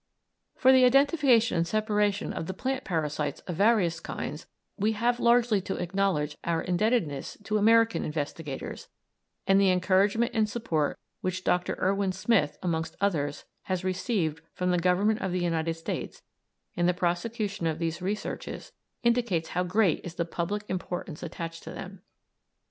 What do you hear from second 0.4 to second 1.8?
For the identification and